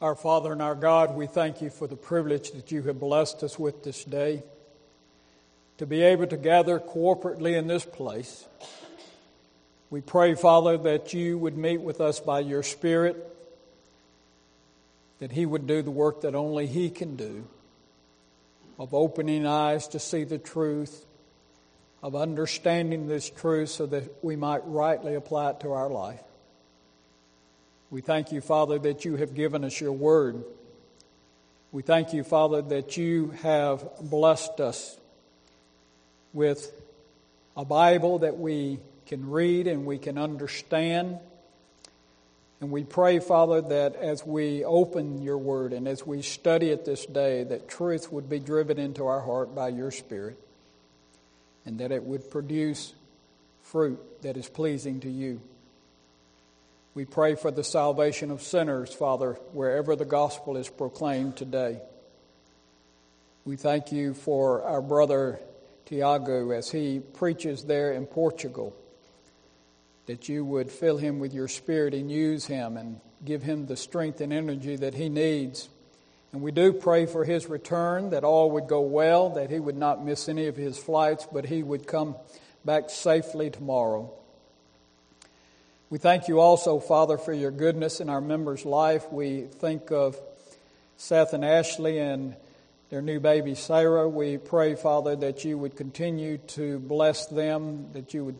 [0.00, 3.42] Our Father and our God, we thank you for the privilege that you have blessed
[3.42, 4.42] us with this day
[5.76, 8.46] to be able to gather corporately in this place.
[9.90, 13.16] We pray, Father, that you would meet with us by your Spirit,
[15.18, 17.46] that He would do the work that only He can do
[18.78, 21.04] of opening eyes to see the truth,
[22.02, 26.22] of understanding this truth so that we might rightly apply it to our life.
[27.90, 30.44] We thank you, Father, that you have given us your word.
[31.72, 34.96] We thank you, Father, that you have blessed us
[36.32, 36.72] with
[37.56, 41.18] a Bible that we can read and we can understand.
[42.60, 46.84] And we pray, Father, that as we open your word and as we study it
[46.84, 50.38] this day, that truth would be driven into our heart by your Spirit
[51.66, 52.94] and that it would produce
[53.64, 55.40] fruit that is pleasing to you.
[56.92, 61.80] We pray for the salvation of sinners, Father, wherever the gospel is proclaimed today.
[63.44, 65.38] We thank you for our brother
[65.86, 68.74] Tiago as he preaches there in Portugal,
[70.06, 73.76] that you would fill him with your spirit and use him and give him the
[73.76, 75.68] strength and energy that he needs.
[76.32, 79.76] And we do pray for his return, that all would go well, that he would
[79.76, 82.16] not miss any of his flights, but he would come
[82.64, 84.12] back safely tomorrow.
[85.90, 89.10] We thank you also, Father, for your goodness in our members' life.
[89.10, 90.16] We think of
[90.96, 92.36] Seth and Ashley and
[92.90, 94.08] their new baby Sarah.
[94.08, 98.38] We pray, Father, that you would continue to bless them, that you would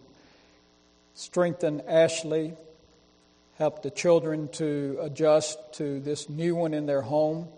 [1.14, 2.54] strengthen Ashley,
[3.58, 7.48] help the children to adjust to this new one in their home.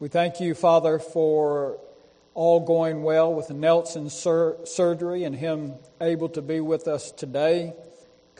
[0.00, 1.78] We thank you, Father, for
[2.34, 7.72] all going well with Nelson's sur- surgery and him able to be with us today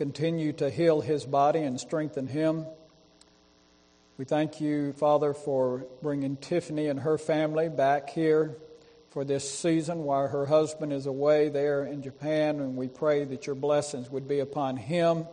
[0.01, 2.65] continue to heal his body and strengthen him.
[4.17, 8.57] We thank you, Father, for bringing Tiffany and her family back here
[9.11, 12.61] for this season while her husband is away there in Japan.
[12.61, 15.27] And we pray that your blessings would be upon him,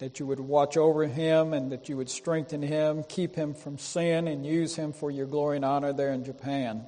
[0.00, 3.78] that you would watch over him, and that you would strengthen him, keep him from
[3.78, 6.84] sin, and use him for your glory and honor there in Japan.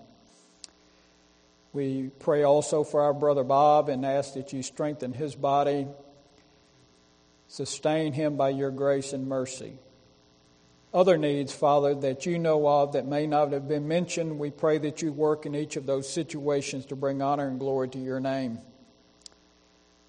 [1.72, 5.86] We pray also for our brother Bob and ask that you strengthen his body
[7.48, 9.78] Sustain him by your grace and mercy.
[10.92, 14.78] Other needs, Father, that you know of that may not have been mentioned, we pray
[14.78, 18.18] that you work in each of those situations to bring honor and glory to your
[18.20, 18.58] name.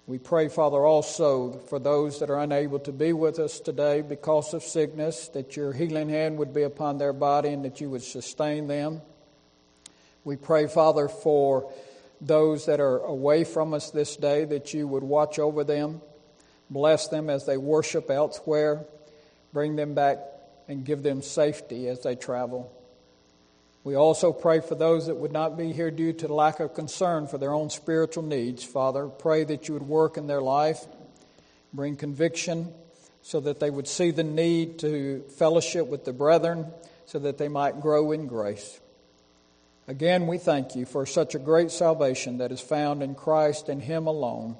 [0.06, 4.54] We pray, Father, also for those that are unable to be with us today because
[4.54, 8.02] of sickness, that your healing hand would be upon their body and that you would
[8.02, 9.02] sustain them.
[10.24, 11.70] We pray, Father, for
[12.22, 16.00] those that are away from us this day, that you would watch over them.
[16.70, 18.84] Bless them as they worship elsewhere.
[19.52, 20.18] Bring them back
[20.68, 22.72] and give them safety as they travel.
[23.84, 27.26] We also pray for those that would not be here due to lack of concern
[27.26, 28.62] for their own spiritual needs.
[28.62, 30.84] Father, pray that you would work in their life,
[31.72, 32.72] bring conviction
[33.22, 36.66] so that they would see the need to fellowship with the brethren
[37.06, 38.78] so that they might grow in grace.
[39.86, 43.80] Again, we thank you for such a great salvation that is found in Christ and
[43.80, 44.56] Him alone.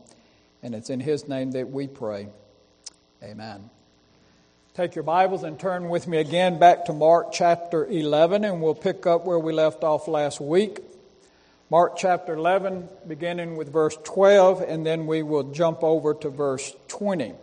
[0.63, 2.29] And it's in His name that we pray.
[3.23, 3.71] Amen.
[4.75, 8.77] Take your Bibles and turn with me again back to Mark chapter 11, and we'll
[8.77, 10.79] pick up where we left off last week.
[11.71, 16.75] Mark chapter 11, beginning with verse 12, and then we will jump over to verse
[16.87, 17.35] 20.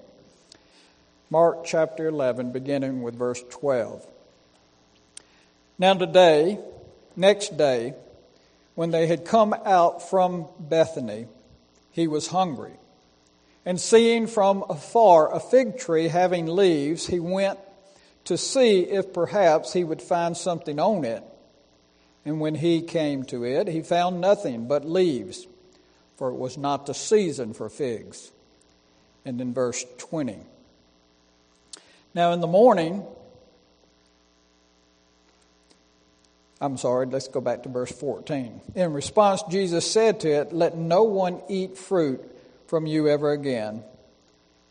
[1.29, 4.05] Mark chapter 11, beginning with verse 12.
[5.77, 6.57] Now, today,
[7.17, 7.95] next day,
[8.75, 11.27] when they had come out from Bethany,
[11.91, 12.73] he was hungry.
[13.65, 17.59] And seeing from afar a fig tree having leaves, he went
[18.25, 21.23] to see if perhaps he would find something on it.
[22.25, 25.47] And when he came to it, he found nothing but leaves,
[26.17, 28.31] for it was not the season for figs.
[29.25, 30.37] And in verse 20.
[32.13, 33.03] Now in the morning,
[36.61, 38.61] I'm sorry, let's go back to verse 14.
[38.75, 42.23] In response, Jesus said to it, Let no one eat fruit
[42.67, 43.83] from you ever again.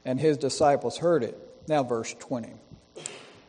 [0.05, 1.39] And his disciples heard it.
[1.67, 2.53] Now, verse 20.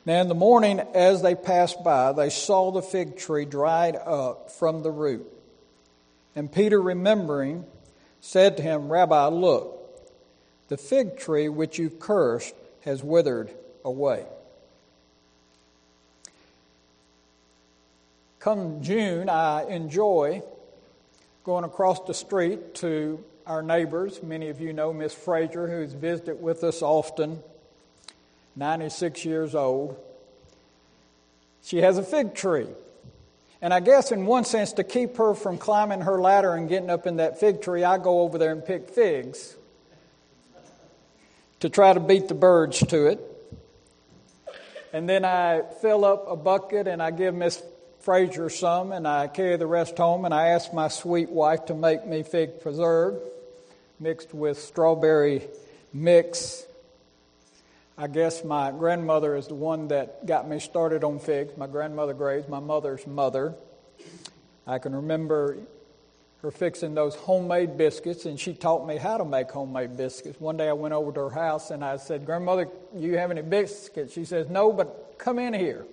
[0.05, 4.51] Now, in the morning, as they passed by, they saw the fig tree dried up
[4.51, 5.25] from the root.
[6.35, 7.65] And Peter, remembering,
[8.21, 9.75] said to him, Rabbi, look,
[10.67, 13.51] the fig tree which you cursed has withered
[13.83, 14.25] away.
[18.39, 20.43] Come June, I enjoy
[21.43, 24.23] going across the street to our neighbors.
[24.23, 27.41] Many of you know Miss Frazier, who's visited with us often,
[28.55, 29.97] 96 years old.
[31.63, 32.67] she has a fig tree.
[33.61, 36.89] And I guess, in one sense, to keep her from climbing her ladder and getting
[36.89, 39.55] up in that fig tree, I go over there and pick figs
[41.61, 43.19] to try to beat the birds to it.
[44.93, 47.61] And then I fill up a bucket and I give Miss
[48.01, 51.73] Frazier some and I carry the rest home and I ask my sweet wife to
[51.73, 53.19] make me fig preserve
[53.99, 55.47] mixed with strawberry
[55.93, 56.65] mix.
[57.97, 61.57] I guess my grandmother is the one that got me started on figs.
[61.57, 63.55] My grandmother Graves, my mother's mother.
[64.67, 65.57] I can remember
[66.41, 70.39] her fixing those homemade biscuits, and she taught me how to make homemade biscuits.
[70.39, 73.41] One day I went over to her house and I said, Grandmother, you have any
[73.41, 74.13] biscuits?
[74.13, 75.85] She says, No, but come in here.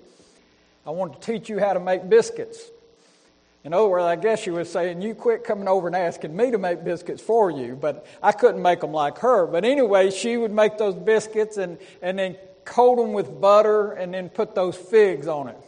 [0.84, 2.60] I want to teach you how to make biscuits.
[3.64, 6.50] In other words, I guess she was saying, You quit coming over and asking me
[6.50, 9.46] to make biscuits for you, but I couldn't make them like her.
[9.46, 14.12] But anyway, she would make those biscuits and, and then coat them with butter and
[14.12, 15.58] then put those figs on it.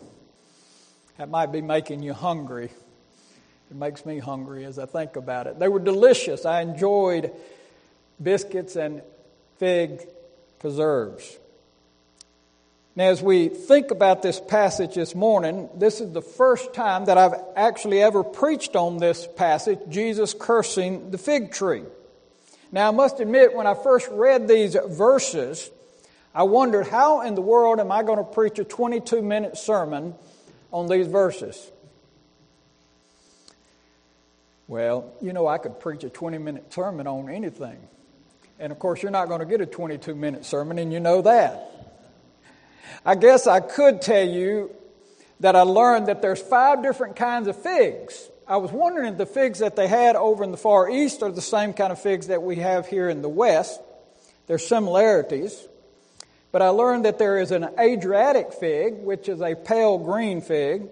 [1.18, 2.70] That might be making you hungry.
[3.70, 5.60] It makes me hungry as I think about it.
[5.60, 6.44] They were delicious.
[6.44, 7.32] I enjoyed
[8.20, 9.02] biscuits and
[9.58, 10.02] fig
[10.58, 11.38] preserves.
[12.96, 17.18] Now, as we think about this passage this morning, this is the first time that
[17.18, 21.82] I've actually ever preached on this passage Jesus cursing the fig tree.
[22.70, 25.68] Now, I must admit, when I first read these verses,
[26.32, 30.14] I wondered how in the world am I going to preach a 22 minute sermon
[30.72, 31.70] on these verses?
[34.68, 37.88] Well, you know, I could preach a 20 minute sermon on anything.
[38.60, 41.22] And of course, you're not going to get a 22 minute sermon, and you know
[41.22, 41.73] that.
[43.04, 44.70] I guess I could tell you
[45.40, 48.30] that I learned that there's five different kinds of figs.
[48.46, 51.30] I was wondering if the figs that they had over in the Far East are
[51.30, 53.80] the same kind of figs that we have here in the West.
[54.46, 55.66] There's similarities.
[56.52, 60.88] But I learned that there is an Adriatic fig, which is a pale green fig.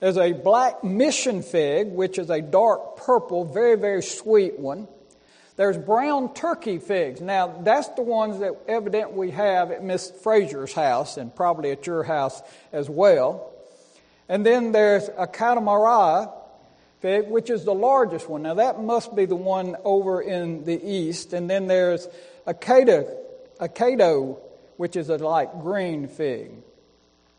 [0.00, 4.88] There's a black mission fig, which is a dark purple, very, very sweet one.
[5.56, 7.20] There's brown turkey figs.
[7.20, 11.86] Now, that's the ones that evident we have at Miss Frazier's house and probably at
[11.86, 12.42] your house
[12.72, 13.52] as well.
[14.28, 16.32] And then there's a Katamara
[17.00, 18.42] fig, which is the largest one.
[18.42, 21.32] Now, that must be the one over in the east.
[21.32, 22.08] And then there's
[22.46, 24.38] a Kato,
[24.76, 26.50] which is a light green fig.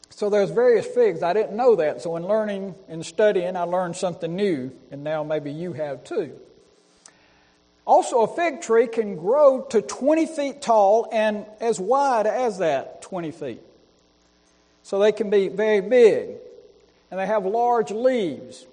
[0.09, 1.21] So there's various figs.
[1.21, 2.01] I didn't know that.
[2.01, 6.39] So in learning and studying, I learned something new, and now maybe you have too.
[7.85, 13.01] Also, a fig tree can grow to 20 feet tall and as wide as that,
[13.03, 13.61] 20 feet.
[14.83, 16.29] So they can be very big,
[17.11, 18.65] and they have large leaves.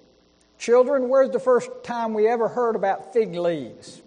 [0.57, 4.01] Children, where's the first time we ever heard about fig leaves?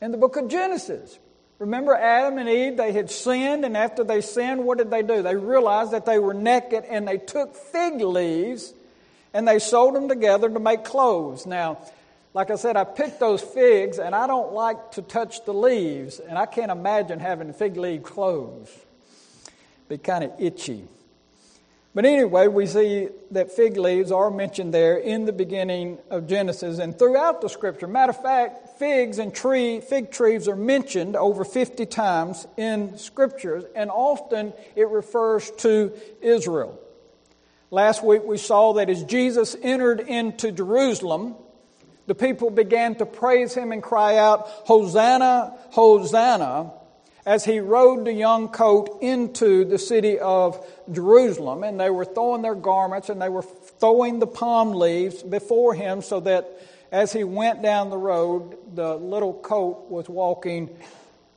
[0.00, 1.18] In the book of Genesis.
[1.58, 5.22] Remember Adam and Eve, they had sinned, and after they sinned, what did they do?
[5.22, 8.72] They realized that they were naked, and they took fig leaves
[9.34, 11.46] and they sewed them together to make clothes.
[11.46, 11.78] Now,
[12.34, 16.18] like I said, I picked those figs, and I don't like to touch the leaves,
[16.18, 18.70] and I can't imagine having fig leaf clothes.
[19.88, 20.84] Be kind of itchy.
[21.94, 26.78] But anyway, we see that fig leaves are mentioned there in the beginning of Genesis
[26.78, 27.86] and throughout the scripture.
[27.86, 33.64] Matter of fact, figs and tree, fig trees are mentioned over 50 times in scriptures,
[33.74, 35.92] and often it refers to
[36.22, 36.80] Israel.
[37.70, 41.34] Last week we saw that as Jesus entered into Jerusalem,
[42.06, 46.72] the people began to praise him and cry out, Hosanna, Hosanna
[47.24, 52.42] as he rode the young colt into the city of Jerusalem, and they were throwing
[52.42, 56.48] their garments and they were throwing the palm leaves before him so that
[56.90, 60.68] as he went down the road, the little colt was walking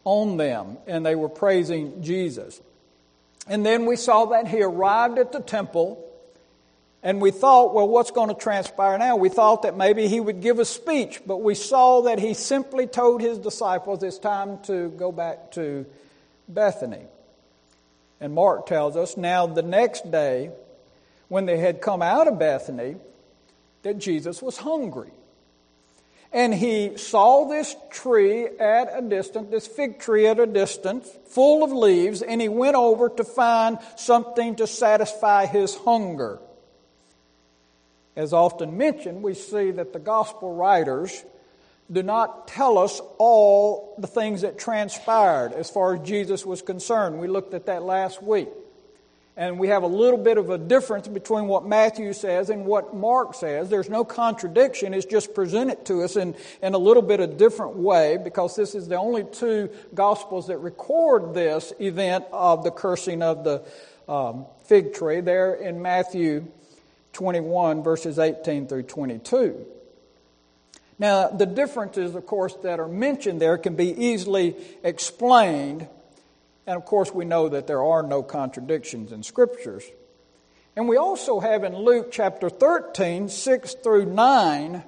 [0.03, 2.62] on them, and they were praising Jesus.
[3.48, 6.04] And then we saw that he arrived at the temple
[7.05, 9.15] and we thought, well, what's going to transpire now?
[9.15, 12.88] We thought that maybe he would give a speech, but we saw that he simply
[12.88, 15.85] told his disciples it's time to go back to
[16.50, 17.03] Bethany.
[18.19, 20.50] And Mark tells us now the next day,
[21.27, 22.95] when they had come out of Bethany,
[23.83, 25.12] that Jesus was hungry.
[26.33, 31.63] And he saw this tree at a distance, this fig tree at a distance, full
[31.63, 36.39] of leaves, and he went over to find something to satisfy his hunger
[38.15, 41.24] as often mentioned, we see that the gospel writers
[41.91, 47.19] do not tell us all the things that transpired as far as Jesus was concerned.
[47.19, 48.50] We looked at that last week.
[49.38, 52.95] And we have a little bit of a difference between what Matthew says and what
[52.95, 53.69] Mark says.
[53.69, 54.93] There's no contradiction.
[54.93, 58.75] It's just presented to us in, in a little bit of different way because this
[58.75, 63.62] is the only two gospels that record this event of the cursing of the,
[64.07, 66.48] um, fig tree there in Matthew
[67.15, 69.65] 21, verses 18 through 22.
[71.00, 75.88] Now, the differences, of course, that are mentioned there can be easily explained.
[76.67, 79.86] And of course, we know that there are no contradictions in scriptures.
[80.75, 84.84] And we also have in Luke chapter 13, 6 through 9,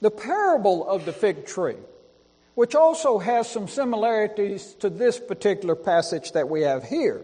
[0.00, 1.76] the parable of the fig tree,
[2.54, 7.22] which also has some similarities to this particular passage that we have here.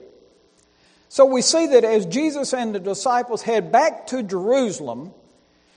[1.10, 5.12] So we see that as Jesus and the disciples head back to Jerusalem,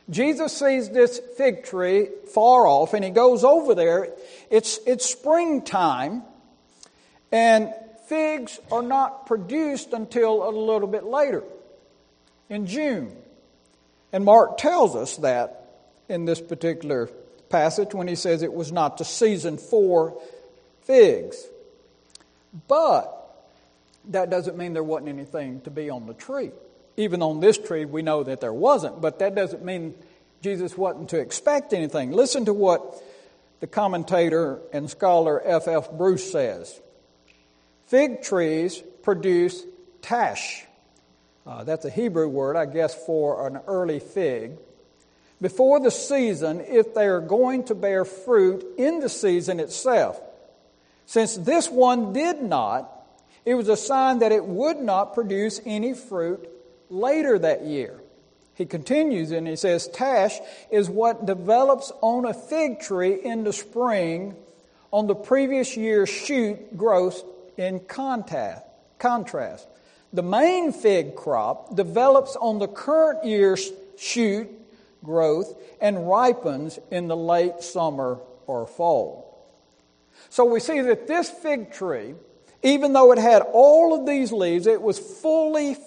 [0.08, 4.10] Jesus sees this fig tree far off and he goes over there.
[4.52, 6.22] It's, it's springtime
[7.32, 7.74] and
[8.08, 11.44] figs are not produced until a little bit later
[12.48, 13.12] in June.
[14.12, 17.10] And Mark tells us that in this particular
[17.50, 20.16] passage when he says it was not the season for
[20.84, 21.44] figs.
[22.68, 23.23] But
[24.10, 26.52] that doesn't mean there wasn't anything to be on the tree
[26.98, 29.96] even on this tree, we know that there wasn't, but that doesn't mean
[30.42, 32.12] Jesus wasn't to expect anything.
[32.12, 33.02] Listen to what
[33.60, 35.68] the commentator and scholar F.
[35.68, 35.92] F.
[35.92, 36.80] Bruce says
[37.88, 39.64] Fig trees produce
[40.02, 40.66] tash.
[41.46, 44.58] Uh, that's a Hebrew word, I guess, for an early fig.
[45.42, 50.22] Before the season, if they are going to bear fruit in the season itself.
[51.06, 52.93] Since this one did not,
[53.46, 56.50] it was a sign that it would not produce any fruit
[56.90, 58.00] later that year.
[58.56, 60.40] He continues and he says, Tash
[60.72, 64.36] is what develops on a fig tree in the spring
[64.92, 67.24] on the previous year's shoot growth
[67.58, 69.68] in contrast.
[70.14, 74.48] The main fig crop develops on the current year's shoot
[75.04, 79.48] growth and ripens in the late summer or fall.
[80.30, 82.14] So we see that this fig tree,
[82.64, 85.78] even though it had all of these leaves, it was fully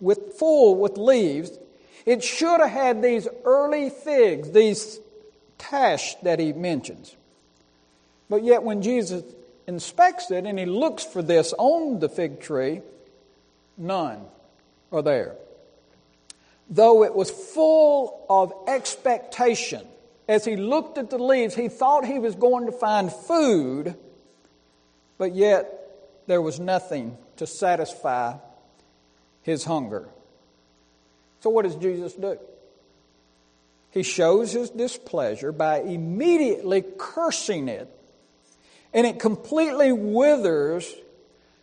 [0.00, 1.50] with full with leaves.
[2.04, 5.00] It should have had these early figs, these
[5.58, 7.16] tash that he mentions.
[8.28, 9.24] But yet when Jesus
[9.66, 12.82] inspects it and he looks for this on the fig tree,
[13.78, 14.20] none
[14.92, 15.36] are there.
[16.68, 19.86] Though it was full of expectation,
[20.28, 23.94] as he looked at the leaves, he thought he was going to find food,
[25.16, 25.75] but yet
[26.26, 28.34] there was nothing to satisfy
[29.42, 30.08] his hunger.
[31.40, 32.38] So, what does Jesus do?
[33.90, 37.88] He shows his displeasure by immediately cursing it,
[38.92, 40.92] and it completely withers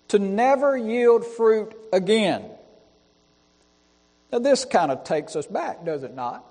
[0.10, 2.46] to never yield fruit again.
[4.32, 6.43] Now, this kind of takes us back, does it not?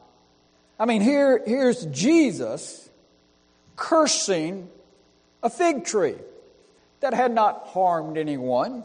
[0.79, 2.89] I mean, here, here's Jesus
[3.77, 4.69] cursing
[5.43, 6.17] a fig tree
[7.03, 8.85] that had not harmed anyone.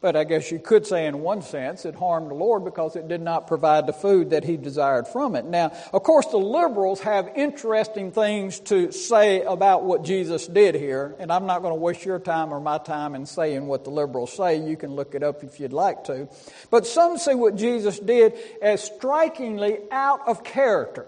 [0.00, 3.06] But I guess you could say, in one sense, it harmed the Lord because it
[3.06, 5.44] did not provide the food that he desired from it.
[5.44, 11.14] Now, of course, the liberals have interesting things to say about what Jesus did here,
[11.20, 13.90] and I'm not going to waste your time or my time in saying what the
[13.90, 14.56] liberals say.
[14.56, 16.28] You can look it up if you'd like to.
[16.68, 21.06] But some see what Jesus did as strikingly out of character.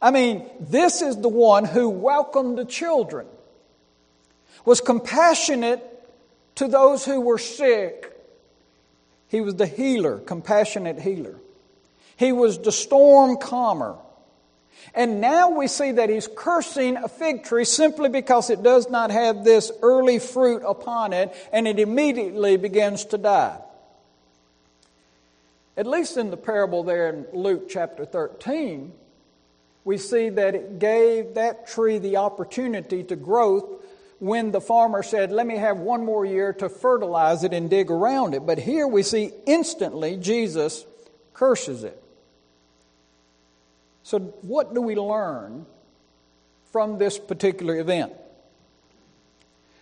[0.00, 3.26] I mean, this is the one who welcomed the children,
[4.66, 5.80] was compassionate
[6.56, 8.12] to those who were sick.
[9.28, 11.36] He was the healer, compassionate healer.
[12.16, 13.96] He was the storm calmer.
[14.94, 19.10] And now we see that he's cursing a fig tree simply because it does not
[19.10, 23.58] have this early fruit upon it and it immediately begins to die.
[25.76, 28.92] At least in the parable there in Luke chapter 13,
[29.84, 33.64] we see that it gave that tree the opportunity to growth
[34.18, 37.90] when the farmer said, Let me have one more year to fertilize it and dig
[37.90, 38.46] around it.
[38.46, 40.84] But here we see instantly Jesus
[41.34, 42.02] curses it.
[44.02, 45.66] So, what do we learn
[46.72, 48.12] from this particular event?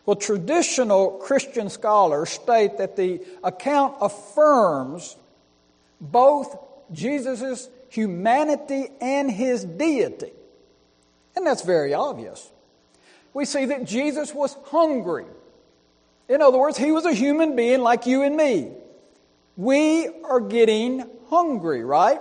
[0.07, 5.17] Well, traditional Christian scholars state that the account affirms
[6.01, 6.57] both
[6.93, 10.33] Jesus' humanity and his deity.
[11.37, 12.51] And that's very obvious
[13.35, 15.27] we see that Jesus was hungry.
[16.29, 18.71] In other words, he was a human being like you and me.
[19.57, 22.21] We are getting hungry, right?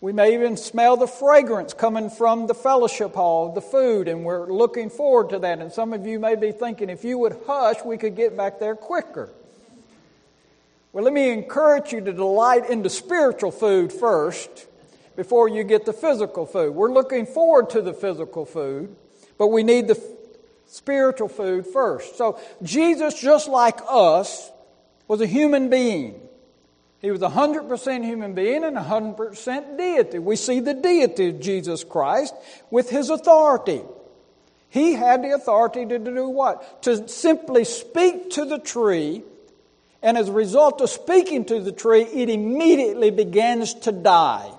[0.00, 4.52] We may even smell the fragrance coming from the fellowship hall, the food, and we're
[4.52, 5.58] looking forward to that.
[5.58, 8.60] And some of you may be thinking, if you would hush, we could get back
[8.60, 9.32] there quicker.
[10.92, 14.66] Well, let me encourage you to delight in the spiritual food first
[15.16, 16.74] before you get the physical food.
[16.74, 18.94] We're looking forward to the physical food.
[19.38, 20.00] But we need the
[20.66, 22.16] spiritual food first.
[22.16, 24.50] So Jesus, just like us,
[25.08, 26.20] was a human being.
[27.00, 30.18] He was a 100% human being and a 100% deity.
[30.18, 32.34] We see the deity of Jesus Christ
[32.70, 33.82] with his authority.
[34.70, 36.82] He had the authority to do what?
[36.82, 39.22] To simply speak to the tree,
[40.02, 44.50] and as a result of speaking to the tree, it immediately begins to die.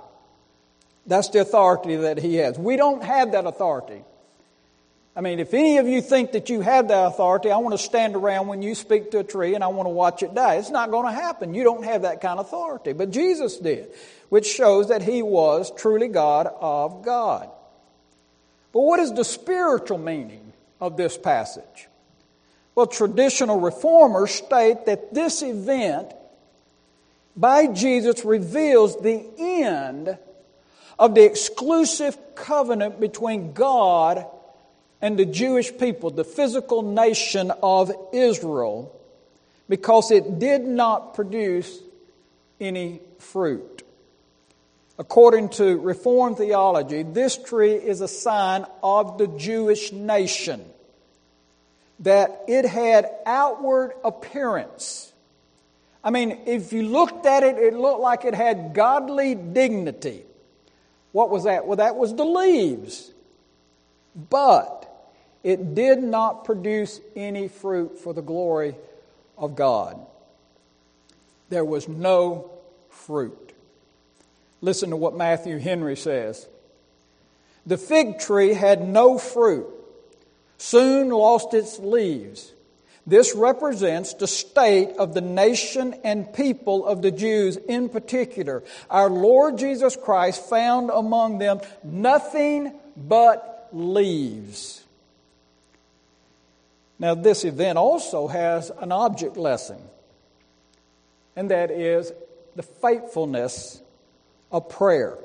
[1.05, 2.57] That's the authority that he has.
[2.57, 4.03] We don't have that authority.
[5.17, 7.83] I mean, if any of you think that you have that authority, I want to
[7.83, 10.57] stand around when you speak to a tree and I want to watch it die.
[10.57, 11.55] It's not going to happen.
[11.55, 12.93] You don't have that kind of authority.
[12.93, 13.89] But Jesus did,
[14.29, 17.49] which shows that he was truly God of God.
[18.71, 21.87] But what is the spiritual meaning of this passage?
[22.75, 26.13] Well, traditional reformers state that this event
[27.35, 30.15] by Jesus reveals the end
[30.99, 34.27] of the exclusive covenant between God
[35.01, 38.93] and the Jewish people, the physical nation of Israel,
[39.69, 41.79] because it did not produce
[42.59, 43.83] any fruit.
[44.99, 50.65] According to Reformed theology, this tree is a sign of the Jewish nation,
[51.99, 55.11] that it had outward appearance.
[56.03, 60.23] I mean, if you looked at it, it looked like it had godly dignity.
[61.11, 61.67] What was that?
[61.67, 63.11] Well, that was the leaves.
[64.15, 64.86] But
[65.47, 68.75] it did not produce any fruit for the glory
[69.37, 69.97] of God.
[71.47, 72.51] There was no
[72.89, 73.53] fruit.
[74.59, 76.45] Listen to what Matthew Henry says.
[77.65, 79.67] The fig tree had no fruit,
[80.57, 82.51] soon lost its leaves.
[83.05, 88.65] This represents the state of the nation and people of the Jews in particular.
[88.89, 94.83] Our Lord Jesus Christ found among them nothing but leaves.
[96.99, 99.77] Now, this event also has an object lesson,
[101.35, 102.11] and that is
[102.55, 103.79] the faithfulness
[104.51, 105.17] of prayer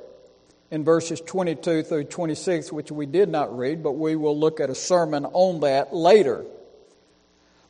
[0.70, 4.68] in verses 22 through 26, which we did not read, but we will look at
[4.68, 6.44] a sermon on that later.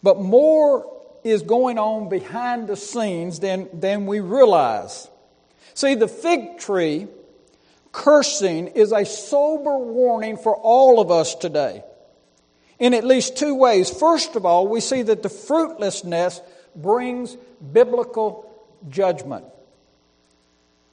[0.03, 0.88] But more
[1.23, 5.09] is going on behind the scenes than, than we realize.
[5.75, 7.07] See, the fig tree
[7.93, 11.85] cursing is a sober warning for all of us today
[12.83, 13.88] in at least two ways.
[13.88, 16.40] First of all, we see that the fruitlessness
[16.75, 17.37] brings
[17.73, 18.53] biblical
[18.88, 19.45] judgment.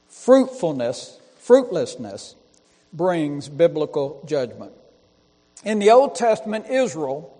[0.07, 2.35] Fruitfulness, fruitlessness
[2.93, 4.71] brings biblical judgment.
[5.63, 7.35] In the Old Testament, Israel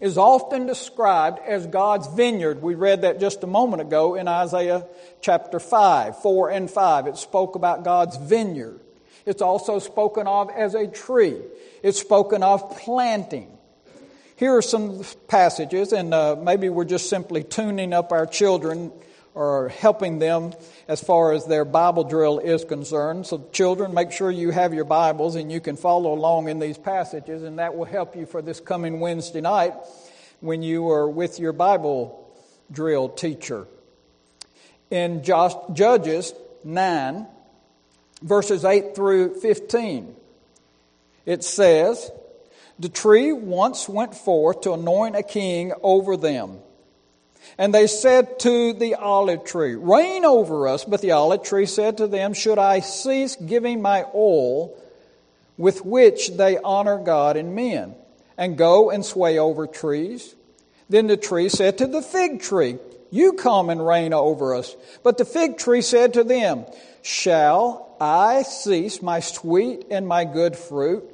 [0.00, 2.62] is often described as God's vineyard.
[2.62, 4.86] We read that just a moment ago in Isaiah
[5.22, 7.08] chapter 5, 4 and 5.
[7.08, 8.78] It spoke about God's vineyard.
[9.26, 11.40] It's also spoken of as a tree.
[11.82, 13.48] It's spoken of planting.
[14.36, 18.90] Here are some passages, and uh, maybe we're just simply tuning up our children
[19.34, 20.52] or helping them
[20.88, 23.26] as far as their Bible drill is concerned.
[23.26, 26.78] So, children, make sure you have your Bibles and you can follow along in these
[26.78, 29.74] passages, and that will help you for this coming Wednesday night
[30.40, 32.30] when you are with your Bible
[32.70, 33.66] drill teacher.
[34.90, 37.26] In Judges 9,
[38.22, 40.14] verses 8 through 15,
[41.26, 42.10] it says,
[42.82, 46.58] the tree once went forth to anoint a king over them.
[47.56, 50.84] And they said to the olive tree, Reign over us.
[50.84, 54.76] But the olive tree said to them, Should I cease giving my oil
[55.56, 57.94] with which they honor God and men,
[58.36, 60.34] and go and sway over trees?
[60.88, 62.78] Then the tree said to the fig tree,
[63.12, 64.74] You come and reign over us.
[65.04, 66.66] But the fig tree said to them,
[67.02, 71.11] Shall I cease my sweet and my good fruit?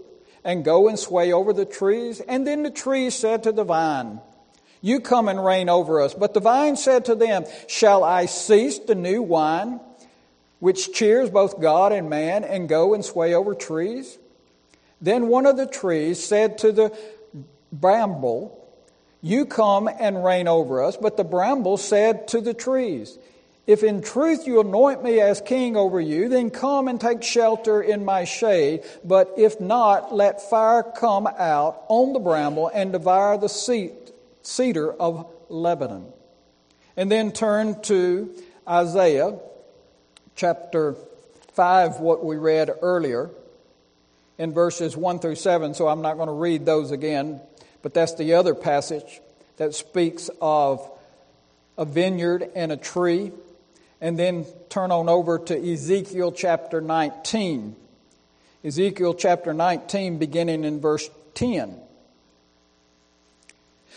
[0.48, 2.20] And go and sway over the trees.
[2.20, 4.18] And then the trees said to the vine,
[4.80, 6.14] You come and reign over us.
[6.14, 9.78] But the vine said to them, Shall I cease the new wine,
[10.58, 14.16] which cheers both God and man, and go and sway over trees?
[15.02, 16.98] Then one of the trees said to the
[17.70, 18.66] bramble,
[19.20, 20.96] You come and reign over us.
[20.96, 23.18] But the bramble said to the trees,
[23.68, 27.82] if in truth you anoint me as king over you, then come and take shelter
[27.82, 28.82] in my shade.
[29.04, 33.50] But if not, let fire come out on the bramble and devour the
[34.40, 36.06] cedar of Lebanon.
[36.96, 38.34] And then turn to
[38.66, 39.38] Isaiah
[40.34, 40.96] chapter
[41.52, 43.28] 5, what we read earlier
[44.38, 45.74] in verses 1 through 7.
[45.74, 47.42] So I'm not going to read those again,
[47.82, 49.20] but that's the other passage
[49.58, 50.90] that speaks of
[51.76, 53.30] a vineyard and a tree
[54.00, 57.74] and then turn on over to Ezekiel chapter 19.
[58.64, 61.78] Ezekiel chapter 19, beginning in verse 10.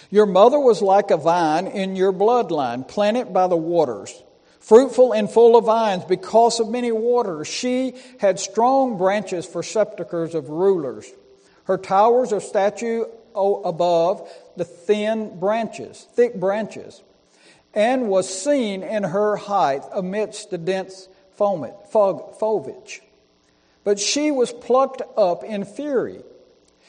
[0.09, 4.13] Your mother was like a vine in your bloodline, planted by the waters,
[4.59, 7.47] fruitful and full of vines because of many waters.
[7.47, 11.09] She had strong branches for sepulchres of rulers.
[11.65, 17.01] Her towers of statue above the thin branches, thick branches,
[17.73, 23.01] and was seen in her height amidst the dense foliage.
[23.83, 26.21] But she was plucked up in fury.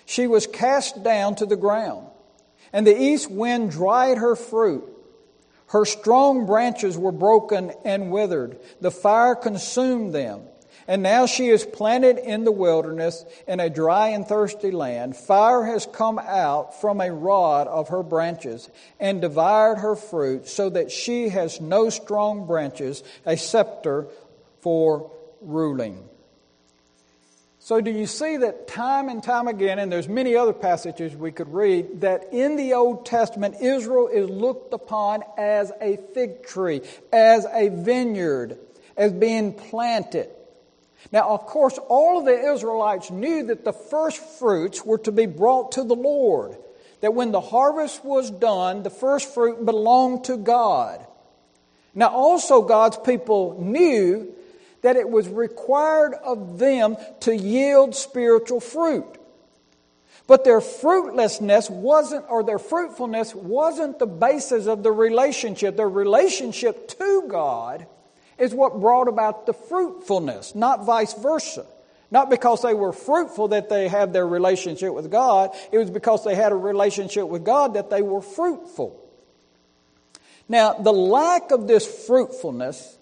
[0.04, 2.06] She was cast down to the ground,
[2.72, 4.88] and the east wind dried her fruit.
[5.68, 8.58] Her strong branches were broken and withered.
[8.82, 10.42] The fire consumed them.
[10.88, 15.16] And now she is planted in the wilderness in a dry and thirsty land.
[15.16, 18.68] Fire has come out from a rod of her branches
[18.98, 24.06] and devoured her fruit, so that she has no strong branches, a scepter
[24.60, 26.08] for ruling.
[27.60, 31.30] So do you see that time and time again, and there's many other passages we
[31.30, 36.82] could read, that in the Old Testament, Israel is looked upon as a fig tree,
[37.12, 38.58] as a vineyard,
[38.96, 40.28] as being planted.
[41.10, 45.26] Now, of course, all of the Israelites knew that the first fruits were to be
[45.26, 46.56] brought to the Lord.
[47.00, 51.04] That when the harvest was done, the first fruit belonged to God.
[51.94, 54.32] Now, also, God's people knew
[54.82, 59.18] that it was required of them to yield spiritual fruit.
[60.26, 65.76] But their fruitlessness wasn't, or their fruitfulness wasn't the basis of the relationship.
[65.76, 67.86] Their relationship to God
[68.38, 71.66] is what brought about the fruitfulness, not vice versa.
[72.10, 76.24] Not because they were fruitful that they had their relationship with God, it was because
[76.24, 79.02] they had a relationship with God that they were fruitful.
[80.46, 82.98] Now, the lack of this fruitfulness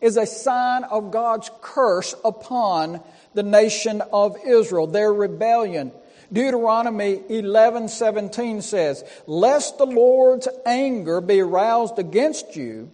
[0.00, 3.00] is a sign of God's curse upon
[3.34, 5.92] the nation of Israel, their rebellion.
[6.32, 12.90] Deuteronomy 11:17 says, "Lest the Lord's anger be aroused against you,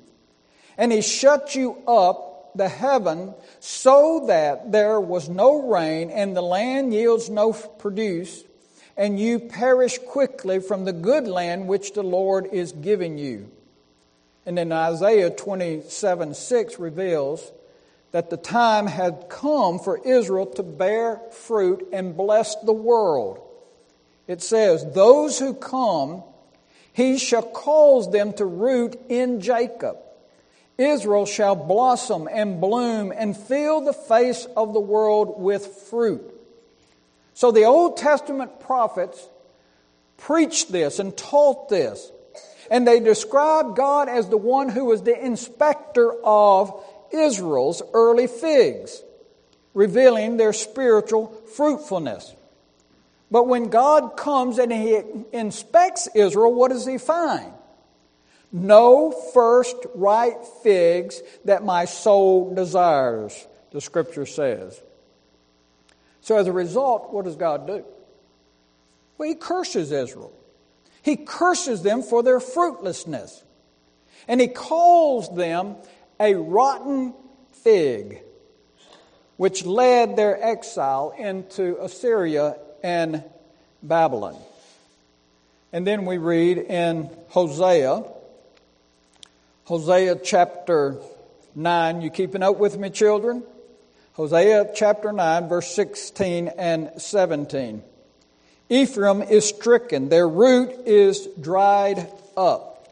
[0.78, 6.42] and he shut you up the heaven so that there was no rain and the
[6.42, 8.44] land yields no produce,
[8.96, 13.50] and you perish quickly from the good land which the Lord is giving you.
[14.46, 17.52] And then Isaiah 27 6 reveals
[18.12, 23.40] that the time had come for Israel to bear fruit and bless the world.
[24.26, 26.22] It says, Those who come,
[26.92, 29.98] he shall cause them to root in Jacob
[30.78, 36.32] Israel shall blossom and bloom and fill the face of the world with fruit.
[37.34, 39.26] So the Old Testament prophets
[40.18, 42.10] preached this and taught this.
[42.70, 49.02] And they described God as the one who was the inspector of Israel's early figs,
[49.72, 52.34] revealing their spiritual fruitfulness.
[53.30, 55.00] But when God comes and He
[55.32, 57.52] inspects Israel, what does He find?
[58.52, 64.80] No first ripe figs that my soul desires, the scripture says.
[66.20, 67.84] So as a result, what does God do?
[69.18, 70.32] Well, He curses Israel.
[71.02, 73.44] He curses them for their fruitlessness.
[74.26, 75.76] And He calls them
[76.18, 77.14] a rotten
[77.52, 78.22] fig,
[79.36, 83.22] which led their exile into Assyria and
[83.82, 84.36] Babylon.
[85.72, 88.04] And then we read in Hosea
[89.66, 90.96] Hosea chapter
[91.56, 92.00] 9.
[92.00, 93.42] You keeping up with me, children?
[94.12, 97.82] Hosea chapter 9, verse 16 and 17.
[98.68, 102.88] Ephraim is stricken, their root is dried up.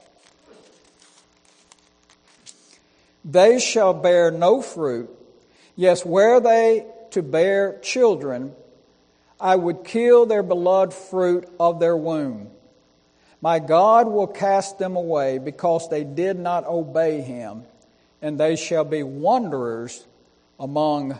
[3.24, 5.10] They shall bear no fruit.
[5.76, 8.52] Yes, were they to bear children,
[9.40, 12.50] I would kill their beloved fruit of their womb.
[13.44, 17.64] My God will cast them away because they did not obey him,
[18.22, 20.06] and they shall be wanderers
[20.58, 21.18] among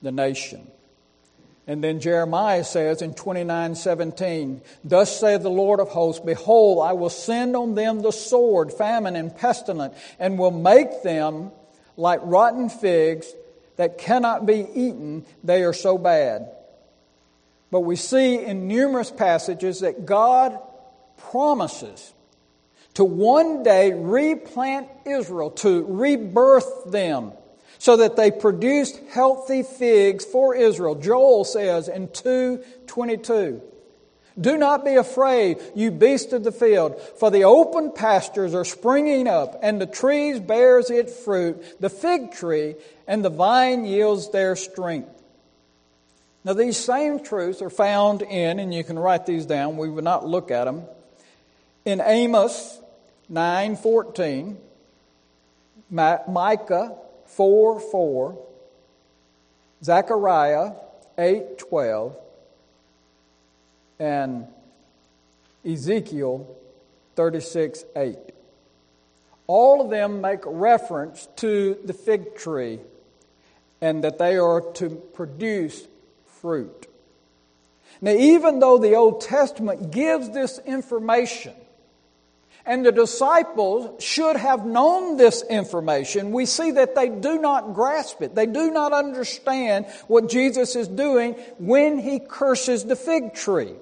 [0.00, 0.66] the nation.
[1.66, 6.94] And then Jeremiah says in 29 17, Thus saith the Lord of hosts, Behold, I
[6.94, 11.50] will send on them the sword, famine, and pestilence, and will make them
[11.94, 13.30] like rotten figs
[13.76, 16.50] that cannot be eaten, they are so bad.
[17.70, 20.58] But we see in numerous passages that God
[21.30, 22.12] promises
[22.94, 27.32] to one day replant Israel, to rebirth them,
[27.78, 30.94] so that they produced healthy figs for Israel.
[30.96, 33.62] Joel says in 222,
[34.38, 39.28] Do not be afraid, you beasts of the field, for the open pastures are springing
[39.28, 42.74] up, and the trees bears its fruit, the fig tree
[43.06, 45.20] and the vine yields their strength.
[46.44, 50.02] Now, these same truths are found in, and you can write these down, we will
[50.02, 50.84] not look at them,
[51.84, 52.80] In Amos
[53.30, 54.56] 9:14,
[55.90, 58.38] Micah 4 4,
[59.82, 60.72] Zechariah
[61.16, 62.16] 8 12,
[63.98, 64.46] and
[65.64, 66.56] Ezekiel
[67.16, 68.16] 36 8.
[69.46, 72.80] All of them make reference to the fig tree
[73.80, 75.86] and that they are to produce
[76.40, 76.86] fruit.
[78.00, 81.54] Now, even though the Old Testament gives this information,
[82.66, 86.32] and the disciples should have known this information.
[86.32, 88.34] We see that they do not grasp it.
[88.34, 93.74] They do not understand what Jesus is doing when he curses the fig tree.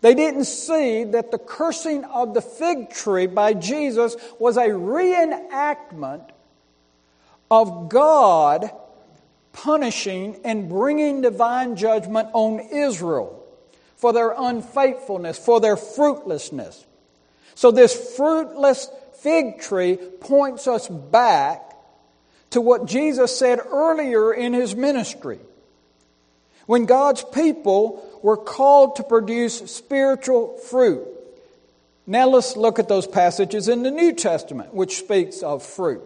[0.00, 6.28] They didn't see that the cursing of the fig tree by Jesus was a reenactment
[7.50, 8.70] of God
[9.52, 13.43] punishing and bringing divine judgment on Israel
[14.04, 16.84] for their unfaithfulness, for their fruitlessness.
[17.54, 18.90] So, this fruitless
[19.20, 21.74] fig tree points us back
[22.50, 25.38] to what Jesus said earlier in his ministry.
[26.66, 31.08] When God's people were called to produce spiritual fruit.
[32.06, 36.02] Now let's look at those passages in the New Testament which speaks of fruit.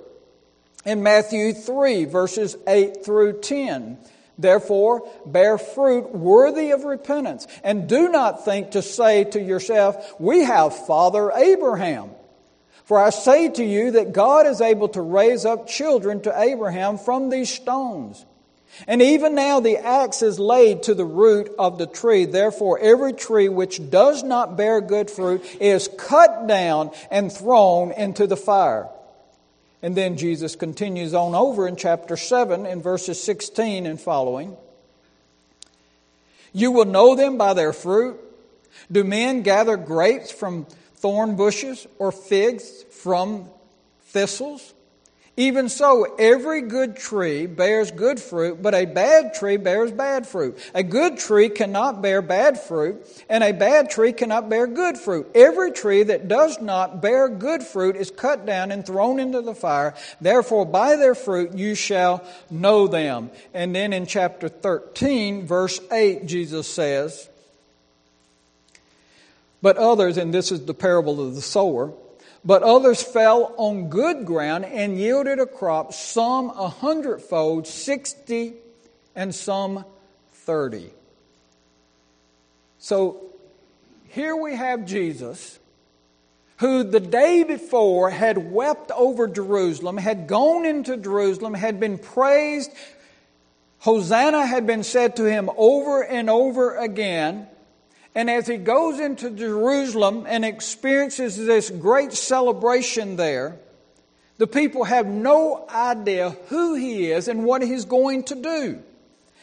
[0.84, 3.98] In Matthew 3, verses 8 through 10,
[4.38, 10.44] Therefore, bear fruit worthy of repentance, and do not think to say to yourself, We
[10.44, 12.10] have Father Abraham.
[12.84, 16.96] For I say to you that God is able to raise up children to Abraham
[16.96, 18.24] from these stones.
[18.86, 22.24] And even now the axe is laid to the root of the tree.
[22.24, 28.26] Therefore, every tree which does not bear good fruit is cut down and thrown into
[28.26, 28.88] the fire.
[29.82, 34.56] And then Jesus continues on over in chapter 7 in verses 16 and following.
[36.52, 38.18] You will know them by their fruit.
[38.90, 43.48] Do men gather grapes from thorn bushes or figs from
[44.06, 44.74] thistles?
[45.38, 50.58] Even so, every good tree bears good fruit, but a bad tree bears bad fruit.
[50.74, 55.30] A good tree cannot bear bad fruit, and a bad tree cannot bear good fruit.
[55.36, 59.54] Every tree that does not bear good fruit is cut down and thrown into the
[59.54, 59.94] fire.
[60.20, 63.30] Therefore, by their fruit you shall know them.
[63.54, 67.28] And then in chapter 13, verse 8, Jesus says,
[69.62, 71.92] But others, and this is the parable of the sower,
[72.44, 78.54] but others fell on good ground and yielded a crop, some a hundredfold, sixty,
[79.14, 79.84] and some
[80.32, 80.90] thirty.
[82.78, 83.24] So
[84.08, 85.58] here we have Jesus,
[86.58, 92.70] who the day before had wept over Jerusalem, had gone into Jerusalem, had been praised.
[93.80, 97.46] Hosanna had been said to him over and over again.
[98.18, 103.60] And as he goes into Jerusalem and experiences this great celebration there,
[104.38, 108.82] the people have no idea who he is and what he's going to do.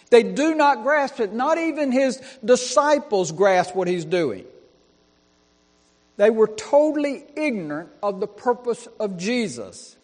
[0.10, 1.32] They do not grasp it.
[1.32, 4.44] Not even his disciples grasp what he's doing.
[6.18, 9.96] They were totally ignorant of the purpose of Jesus.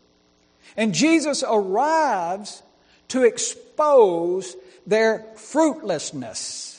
[0.78, 2.64] And Jesus arrives
[3.10, 4.56] to expose
[4.88, 6.71] their fruitlessness.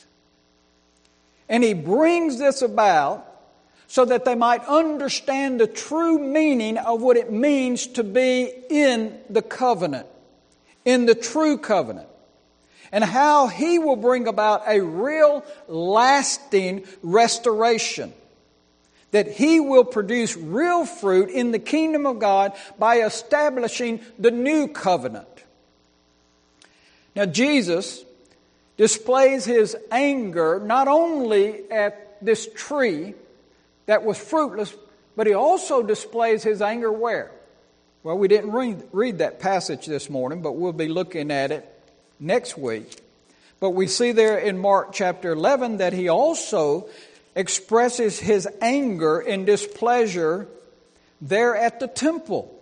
[1.49, 3.29] And he brings this about
[3.87, 9.19] so that they might understand the true meaning of what it means to be in
[9.29, 10.07] the covenant,
[10.83, 12.07] in the true covenant,
[12.91, 18.13] and how he will bring about a real lasting restoration.
[19.11, 24.67] That he will produce real fruit in the kingdom of God by establishing the new
[24.67, 25.27] covenant.
[27.15, 28.03] Now, Jesus
[28.77, 33.13] displays his anger not only at this tree
[33.85, 34.73] that was fruitless,
[35.15, 37.31] but he also displays his anger where?
[38.03, 41.69] Well, we didn't read, read that passage this morning, but we'll be looking at it
[42.19, 42.99] next week.
[43.59, 46.89] But we see there in Mark chapter 11 that he also
[47.35, 50.47] expresses his anger and displeasure
[51.21, 52.53] there at the temple.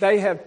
[0.00, 0.42] They have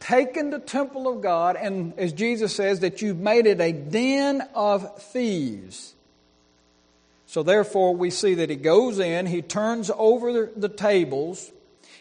[0.00, 4.42] taken the temple of God, and as Jesus says, that you've made it a den
[4.54, 5.94] of thieves.
[7.26, 11.50] So therefore, we see that he goes in, he turns over the tables,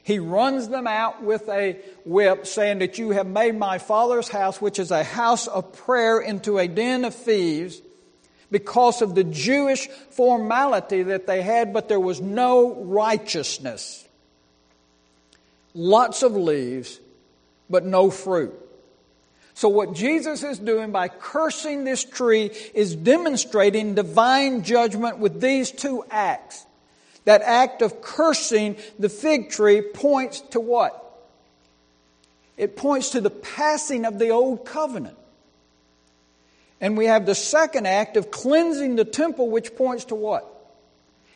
[0.01, 4.61] he runs them out with a whip, saying that you have made my father's house,
[4.61, 7.81] which is a house of prayer, into a den of thieves
[8.49, 14.07] because of the Jewish formality that they had, but there was no righteousness.
[15.73, 17.01] Lots of leaves,
[17.69, 18.53] but no fruit.
[19.53, 25.71] So, what Jesus is doing by cursing this tree is demonstrating divine judgment with these
[25.71, 26.63] two acts.
[27.25, 31.03] That act of cursing the fig tree points to what?
[32.55, 35.17] It points to the passing of the old covenant.
[36.79, 40.47] And we have the second act of cleansing the temple, which points to what?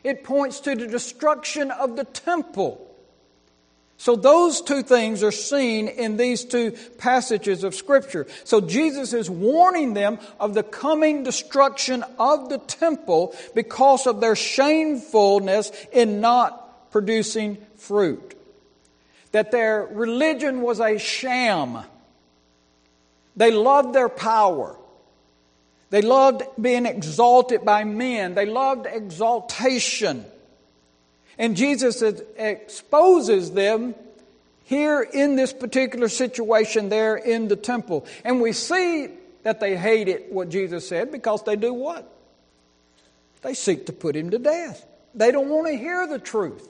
[0.04, 2.88] It points to the destruction of the temple.
[4.02, 8.26] So those two things are seen in these two passages of Scripture.
[8.46, 14.36] So Jesus is warning them of the coming destruction of the temple because of their
[14.36, 18.34] shamefulness in not producing fruit.
[19.34, 21.84] That their religion was a sham.
[23.36, 24.76] They loved their power.
[25.92, 28.34] They loved being exalted by men.
[28.34, 30.26] They loved exaltation.
[31.42, 33.96] And Jesus exposes them
[34.66, 38.06] here in this particular situation there in the temple.
[38.24, 39.10] And we see
[39.42, 42.08] that they hated what Jesus said because they do what?
[43.42, 44.86] They seek to put him to death.
[45.16, 46.70] They don't want to hear the truth.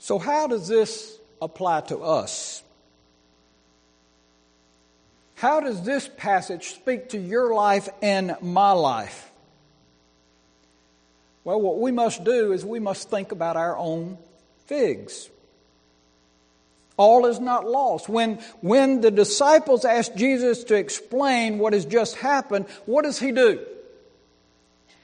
[0.00, 2.62] So, how does this apply to us?
[5.36, 9.27] How does this passage speak to your life and my life?
[11.48, 14.18] Well, what we must do is we must think about our own
[14.66, 15.30] figs.
[16.98, 18.06] All is not lost.
[18.06, 23.32] When, when the disciples asked Jesus to explain what has just happened, what does he
[23.32, 23.64] do?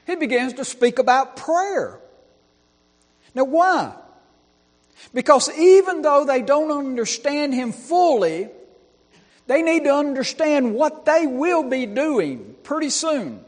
[0.05, 1.99] He begins to speak about prayer.
[3.33, 3.95] Now, why?
[5.15, 8.49] Because even though they don't understand him fully,
[9.47, 13.43] they need to understand what they will be doing pretty soon.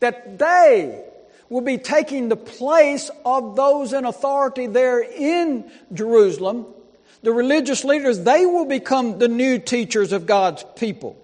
[0.00, 1.04] That they
[1.48, 6.66] will be taking the place of those in authority there in Jerusalem.
[7.22, 11.16] The religious leaders, they will become the new teachers of God's people.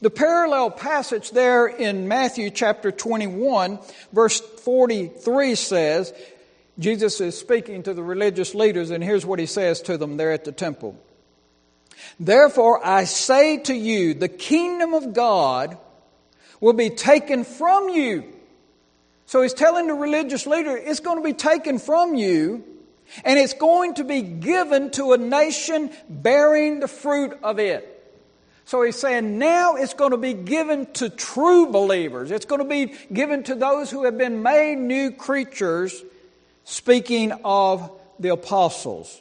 [0.00, 3.78] The parallel passage there in Matthew chapter 21,
[4.12, 6.12] verse 43 says,
[6.78, 10.32] Jesus is speaking to the religious leaders, and here's what he says to them there
[10.32, 10.98] at the temple.
[12.18, 15.78] Therefore, I say to you, the kingdom of God
[16.60, 18.24] will be taken from you
[19.26, 22.64] so he's telling the religious leader, it's going to be taken from you
[23.24, 27.88] and it's going to be given to a nation bearing the fruit of it.
[28.64, 32.30] So he's saying now it's going to be given to true believers.
[32.30, 36.02] It's going to be given to those who have been made new creatures,
[36.64, 39.20] speaking of the apostles.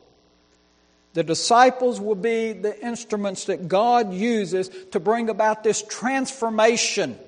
[1.14, 7.20] The disciples will be the instruments that God uses to bring about this transformation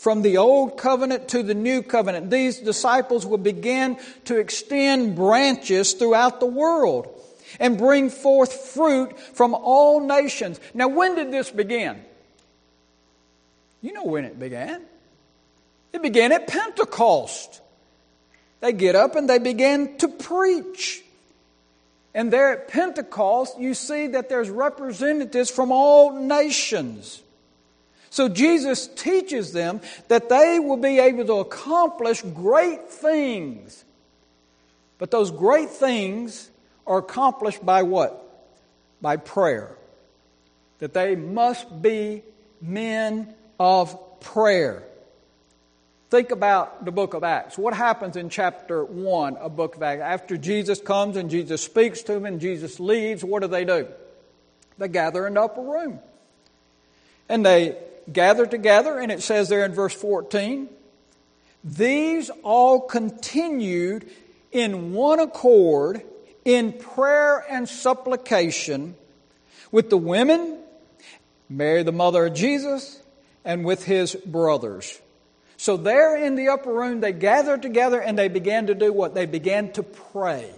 [0.00, 2.30] from the old covenant to the new covenant.
[2.30, 7.06] These disciples will begin to extend branches throughout the world
[7.58, 10.58] and bring forth fruit from all nations.
[10.72, 12.02] Now, when did this begin?
[13.82, 14.80] You know when it began.
[15.92, 17.60] It began at Pentecost.
[18.60, 21.02] They get up and they begin to preach.
[22.14, 27.20] And there at Pentecost, you see that there's representatives from all nations.
[28.10, 33.84] So Jesus teaches them that they will be able to accomplish great things.
[34.98, 36.50] But those great things
[36.86, 38.20] are accomplished by what?
[39.00, 39.76] By prayer.
[40.80, 42.22] That they must be
[42.60, 44.82] men of prayer.
[46.10, 47.56] Think about the book of Acts.
[47.56, 50.02] What happens in chapter 1 of book of Acts?
[50.02, 53.86] After Jesus comes and Jesus speaks to them and Jesus leaves, what do they do?
[54.78, 56.00] They gather in the upper room.
[57.28, 57.76] And they
[58.12, 60.68] gathered together, and it says there in verse 14,
[61.62, 64.08] these all continued
[64.52, 66.02] in one accord
[66.44, 68.94] in prayer and supplication
[69.70, 70.58] with the women,
[71.48, 73.00] Mary, the mother of Jesus,
[73.44, 75.00] and with his brothers.
[75.56, 79.14] So, there in the upper room, they gathered together and they began to do what?
[79.14, 80.50] They began to pray.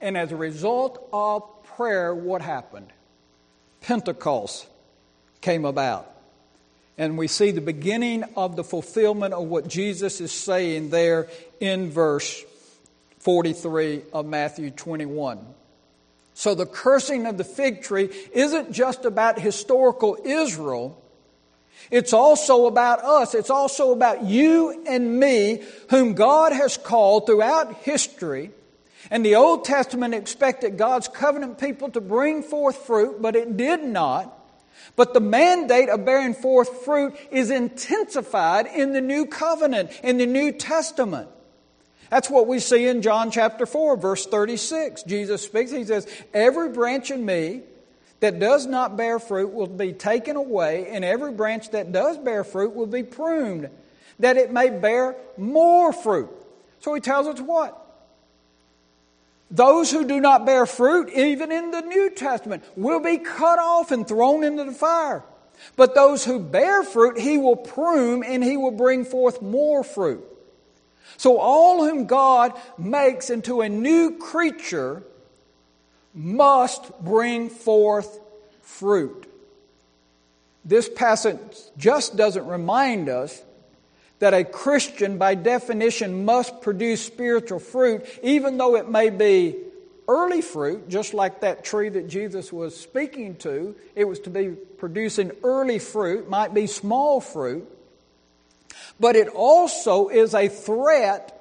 [0.00, 2.92] And as a result of prayer, what happened?
[3.80, 4.66] Pentecost
[5.40, 6.12] came about.
[6.98, 11.28] And we see the beginning of the fulfillment of what Jesus is saying there
[11.60, 12.42] in verse
[13.18, 15.38] 43 of Matthew 21.
[16.32, 21.02] So the cursing of the fig tree isn't just about historical Israel.
[21.90, 23.34] It's also about us.
[23.34, 28.50] It's also about you and me, whom God has called throughout history.
[29.10, 33.82] And the Old Testament expected God's covenant people to bring forth fruit, but it did
[33.84, 34.35] not.
[34.94, 40.26] But the mandate of bearing forth fruit is intensified in the new covenant, in the
[40.26, 41.28] New Testament.
[42.10, 45.02] That's what we see in John chapter 4, verse 36.
[45.04, 47.62] Jesus speaks, He says, Every branch in me
[48.20, 52.44] that does not bear fruit will be taken away, and every branch that does bear
[52.44, 53.70] fruit will be pruned,
[54.20, 56.30] that it may bear more fruit.
[56.80, 57.85] So He tells us what?
[59.50, 63.92] Those who do not bear fruit, even in the New Testament, will be cut off
[63.92, 65.24] and thrown into the fire.
[65.76, 70.24] But those who bear fruit, he will prune and he will bring forth more fruit.
[71.16, 75.02] So all whom God makes into a new creature
[76.12, 78.18] must bring forth
[78.62, 79.26] fruit.
[80.64, 81.38] This passage
[81.76, 83.40] just doesn't remind us
[84.18, 89.56] that a Christian, by definition, must produce spiritual fruit, even though it may be
[90.08, 93.76] early fruit, just like that tree that Jesus was speaking to.
[93.94, 97.68] It was to be producing early fruit, might be small fruit,
[98.98, 101.32] but it also is a threat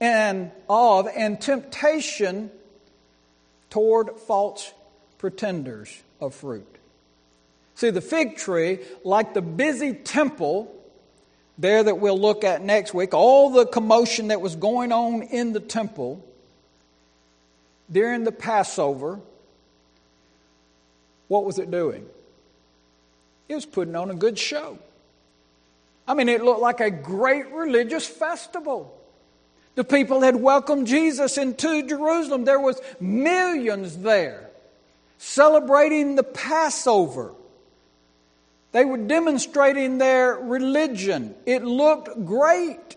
[0.00, 2.50] and of and temptation
[3.70, 4.72] toward false
[5.18, 6.66] pretenders of fruit.
[7.74, 10.74] See, the fig tree, like the busy temple
[11.58, 15.52] there that we'll look at next week, all the commotion that was going on in
[15.52, 16.24] the temple
[17.90, 19.20] during the Passover,
[21.28, 22.06] what was it doing?
[23.48, 24.78] It was putting on a good show.
[26.06, 28.94] I mean, it looked like a great religious festival.
[29.74, 32.44] The people had welcomed Jesus into Jerusalem.
[32.44, 34.50] There was millions there
[35.18, 37.32] celebrating the Passover.
[38.74, 41.36] They were demonstrating their religion.
[41.46, 42.96] It looked great.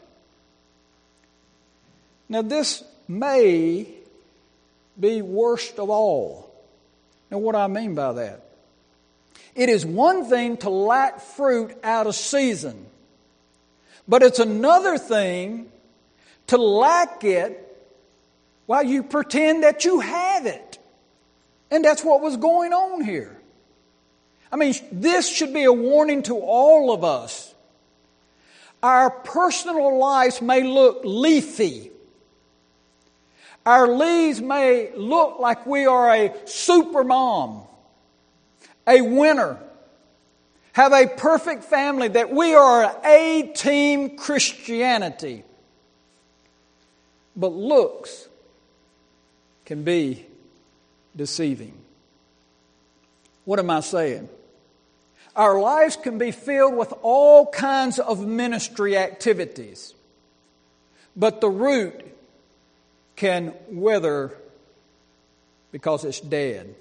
[2.28, 3.88] Now, this may
[5.00, 6.52] be worst of all.
[7.30, 8.44] Now, what I mean by that?
[9.54, 12.88] It is one thing to lack fruit out of season,
[14.08, 15.72] but it's another thing
[16.48, 17.64] to lack it
[18.66, 20.80] while you pretend that you have it.
[21.70, 23.37] And that's what was going on here.
[24.52, 27.54] I mean, this should be a warning to all of us.
[28.82, 31.92] Our personal lives may look leafy.
[33.66, 37.64] Our leaves may look like we are a super mom,
[38.88, 39.58] a winner,
[40.72, 45.44] have a perfect family, that we are A team Christianity.
[47.36, 48.30] But looks
[49.66, 50.26] can be
[51.16, 51.74] deceiving.
[53.48, 54.28] What am I saying?
[55.34, 59.94] Our lives can be filled with all kinds of ministry activities,
[61.16, 61.94] but the root
[63.16, 64.36] can wither
[65.72, 66.76] because it's dead.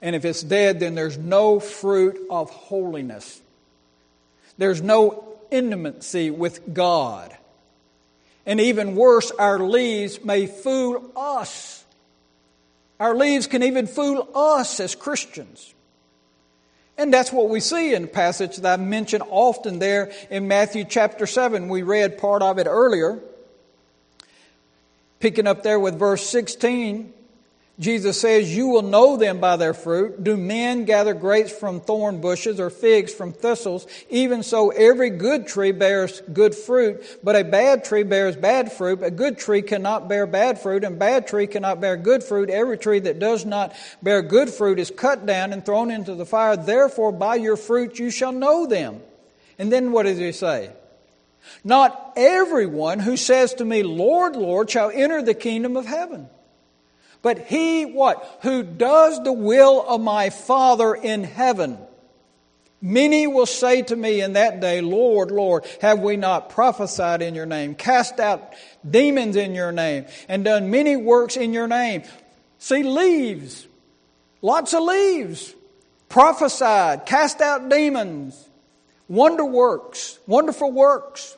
[0.00, 3.40] And if it's dead, then there's no fruit of holiness.
[4.56, 7.36] There's no intimacy with God.
[8.46, 11.77] And even worse, our leaves may fool us.
[13.00, 15.74] Our leaves can even fool us as Christians.
[16.96, 20.84] And that's what we see in the passage that I mentioned often there in Matthew
[20.84, 21.68] chapter 7.
[21.68, 23.20] We read part of it earlier.
[25.20, 27.12] Picking up there with verse 16,
[27.80, 30.24] Jesus says, You will know them by their fruit.
[30.24, 33.86] Do men gather grapes from thorn bushes or figs from thistles?
[34.10, 39.02] Even so, every good tree bears good fruit, but a bad tree bears bad fruit.
[39.04, 42.50] A good tree cannot bear bad fruit, and bad tree cannot bear good fruit.
[42.50, 46.26] Every tree that does not bear good fruit is cut down and thrown into the
[46.26, 46.56] fire.
[46.56, 49.00] Therefore, by your fruit you shall know them.
[49.56, 50.72] And then what does he say?
[51.62, 56.28] Not everyone who says to me, Lord, Lord, shall enter the kingdom of heaven
[57.22, 58.38] but he what?
[58.42, 61.78] Who does the will of my Father in heaven.
[62.80, 67.34] Many will say to me in that day, Lord, Lord, have we not prophesied in
[67.34, 68.52] your name, cast out
[68.88, 72.04] demons in your name, and done many works in your name?
[72.58, 73.66] See, leaves,
[74.42, 75.54] lots of leaves,
[76.08, 78.48] prophesied, cast out demons,
[79.08, 81.36] wonder works, wonderful works.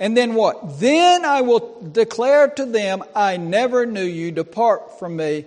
[0.00, 0.80] And then what?
[0.80, 4.32] Then I will declare to them, I never knew you.
[4.32, 5.44] Depart from me,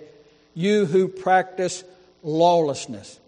[0.54, 1.84] you who practice
[2.22, 3.18] lawlessness.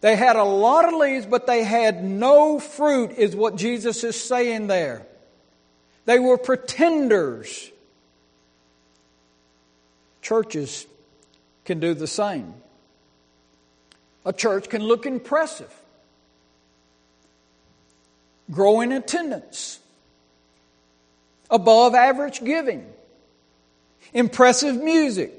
[0.00, 4.20] They had a lot of leaves, but they had no fruit, is what Jesus is
[4.20, 5.06] saying there.
[6.06, 7.70] They were pretenders.
[10.22, 10.86] Churches
[11.64, 12.54] can do the same.
[14.24, 15.72] A church can look impressive,
[18.50, 19.80] grow in attendance,
[21.50, 22.86] above average giving,
[24.12, 25.32] impressive music,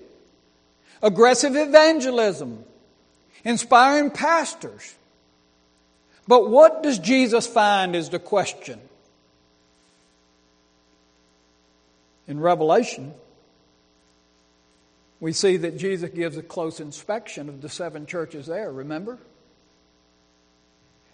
[1.02, 2.64] aggressive evangelism,
[3.44, 4.96] inspiring pastors.
[6.28, 8.80] But what does Jesus find is the question.
[12.28, 13.14] In Revelation,
[15.20, 19.18] we see that Jesus gives a close inspection of the seven churches there, remember?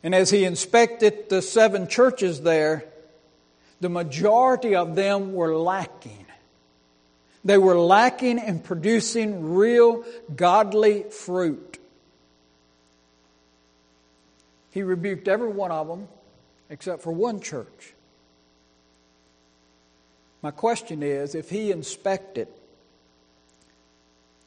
[0.03, 2.85] And as he inspected the seven churches there,
[3.79, 6.25] the majority of them were lacking.
[7.45, 10.03] They were lacking in producing real
[10.35, 11.79] godly fruit.
[14.71, 16.07] He rebuked every one of them
[16.69, 17.93] except for one church.
[20.41, 22.47] My question is if he inspected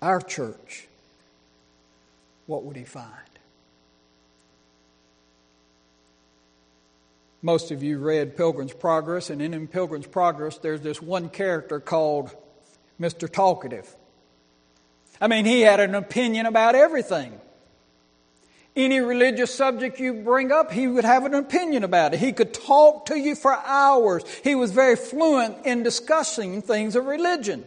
[0.02, 0.86] our church,
[2.46, 3.29] what would he find?
[7.42, 12.36] Most of you read Pilgrim's Progress, and in Pilgrim's Progress, there's this one character called
[13.00, 13.30] Mr.
[13.30, 13.96] Talkative.
[15.20, 17.40] I mean, he had an opinion about everything.
[18.76, 22.20] Any religious subject you bring up, he would have an opinion about it.
[22.20, 24.22] He could talk to you for hours.
[24.44, 27.64] He was very fluent in discussing things of religion.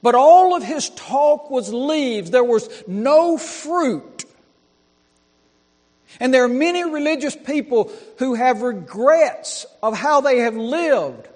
[0.00, 2.30] But all of his talk was leaves.
[2.30, 4.24] There was no fruit.
[6.20, 11.28] And there are many religious people who have regrets of how they have lived,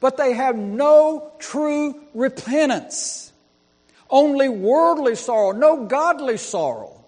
[0.00, 3.32] but they have no true repentance.
[4.08, 7.04] Only worldly sorrow, no godly sorrow.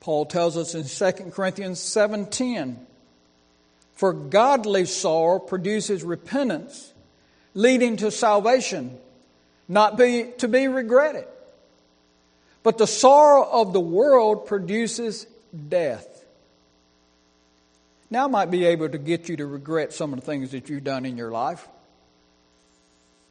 [0.00, 2.86] Paul tells us in 2 Corinthians 7:10,
[3.94, 6.92] "For godly sorrow produces repentance,
[7.54, 8.98] leading to salvation,
[9.68, 11.26] not be, to be regretted.
[12.62, 15.26] But the sorrow of the world produces
[15.68, 16.08] death.
[18.10, 20.68] Now, I might be able to get you to regret some of the things that
[20.68, 21.66] you've done in your life.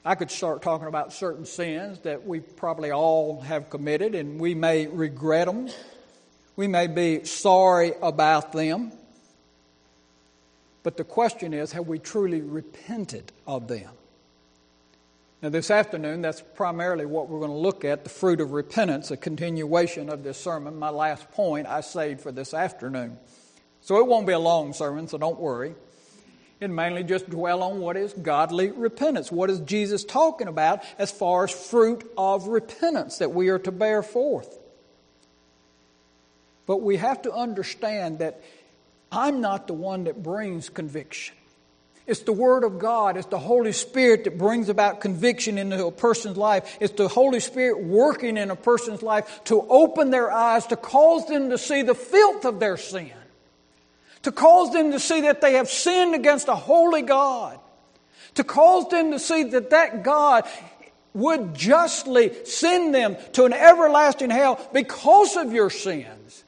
[0.03, 4.55] I could start talking about certain sins that we probably all have committed, and we
[4.55, 5.69] may regret them.
[6.55, 8.91] We may be sorry about them.
[10.83, 13.91] But the question is have we truly repented of them?
[15.41, 19.09] Now, this afternoon, that's primarily what we're going to look at the fruit of repentance,
[19.09, 20.77] a continuation of this sermon.
[20.77, 23.17] My last point I saved for this afternoon.
[23.81, 25.73] So it won't be a long sermon, so don't worry.
[26.59, 29.31] It mainly just dwell on what is godly repentance.
[29.31, 33.71] What is Jesus talking about as far as fruit of repentance that we are to
[33.71, 34.59] bear forth?
[36.67, 38.43] But we have to understand that
[39.11, 41.35] I'm not the one that brings conviction.
[42.07, 43.15] It's the Word of God.
[43.15, 46.77] It's the Holy Spirit that brings about conviction into a person's life.
[46.79, 51.27] It's the Holy Spirit working in a person's life to open their eyes, to cause
[51.27, 53.11] them to see the filth of their sin,
[54.23, 57.59] to cause them to see that they have sinned against a holy God,
[58.35, 60.45] to cause them to see that that God
[61.13, 66.43] would justly send them to an everlasting hell because of your sins,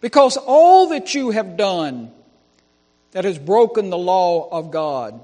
[0.00, 2.12] because all that you have done
[3.12, 5.20] that has broken the law of God.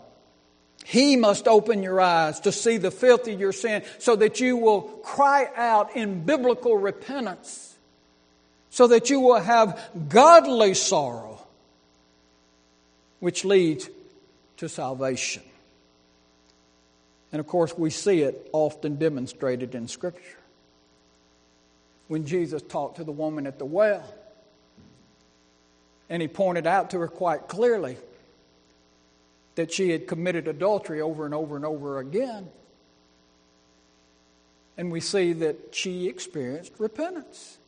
[0.85, 4.57] He must open your eyes to see the filth of your sin so that you
[4.57, 7.75] will cry out in biblical repentance,
[8.71, 11.45] so that you will have godly sorrow,
[13.19, 13.91] which leads
[14.59, 15.43] to salvation.
[17.33, 20.39] And of course, we see it often demonstrated in Scripture.
[22.09, 24.05] When Jesus talked to the woman at the well,
[26.09, 27.97] and he pointed out to her quite clearly
[29.57, 32.49] that she had committed adultery over and over and over again.
[34.77, 37.59] And we see that she experienced repentance.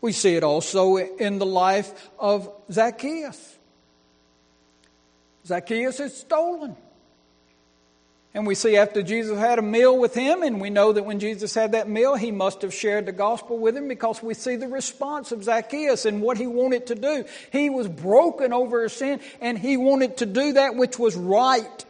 [0.00, 3.56] We see it also in the life of Zacchaeus.
[5.46, 6.76] Zacchaeus had stolen.
[8.38, 11.18] And we see after Jesus had a meal with him, and we know that when
[11.18, 14.54] Jesus had that meal, he must have shared the gospel with him because we see
[14.54, 17.24] the response of Zacchaeus and what he wanted to do.
[17.50, 21.84] He was broken over his sin, and he wanted to do that which was right.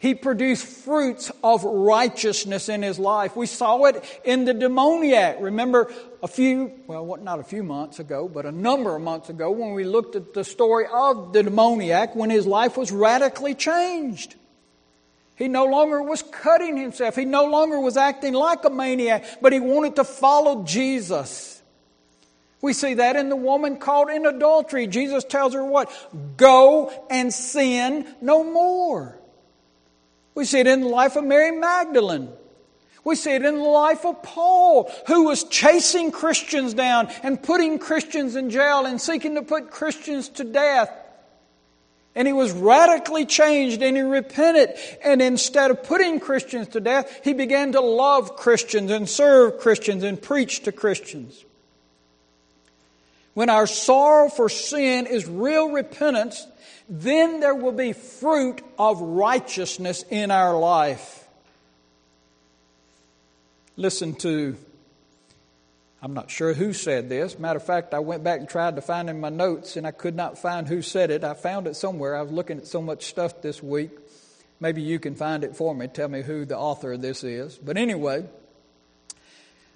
[0.00, 3.36] He produced fruits of righteousness in his life.
[3.36, 5.38] We saw it in the demoniac.
[5.40, 5.90] Remember
[6.22, 9.72] a few, well, not a few months ago, but a number of months ago when
[9.72, 14.34] we looked at the story of the demoniac when his life was radically changed.
[15.36, 17.16] He no longer was cutting himself.
[17.16, 21.62] He no longer was acting like a maniac, but he wanted to follow Jesus.
[22.60, 24.86] We see that in the woman caught in adultery.
[24.86, 25.90] Jesus tells her what?
[26.36, 29.18] Go and sin no more.
[30.34, 32.30] We see it in the life of Mary Magdalene.
[33.04, 37.78] We see it in the life of Paul, who was chasing Christians down and putting
[37.78, 40.90] Christians in jail and seeking to put Christians to death.
[42.16, 44.76] And he was radically changed and he repented.
[45.04, 50.04] And instead of putting Christians to death, he began to love Christians and serve Christians
[50.04, 51.44] and preach to Christians.
[53.34, 56.46] when our sorrow for sin is real repentance,
[56.88, 61.26] then there will be fruit of righteousness in our life.
[63.76, 64.56] Listen to,
[66.04, 67.38] I'm not sure who said this.
[67.38, 69.90] Matter of fact, I went back and tried to find in my notes and I
[69.90, 71.24] could not find who said it.
[71.24, 72.14] I found it somewhere.
[72.14, 73.90] I was looking at so much stuff this week.
[74.60, 75.88] Maybe you can find it for me.
[75.88, 77.56] Tell me who the author of this is.
[77.56, 78.26] But anyway,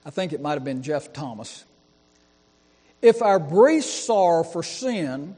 [0.04, 1.64] I think it might have been Jeff Thomas.
[3.00, 5.34] If our brief sorrow for sin